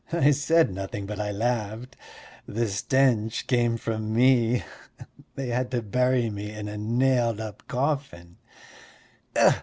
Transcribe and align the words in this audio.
I 0.11 0.31
said 0.31 0.73
nothing, 0.73 1.05
but 1.05 1.19
I 1.19 1.29
laughed. 1.31 1.95
The 2.47 2.67
stench 2.67 3.45
came 3.45 3.77
from 3.77 4.11
me: 4.15 4.63
they 5.35 5.49
had 5.49 5.69
to 5.69 5.83
bury 5.83 6.31
me 6.31 6.51
in 6.51 6.67
a 6.67 6.75
nailed 6.75 7.39
up 7.39 7.67
coffin." 7.67 8.37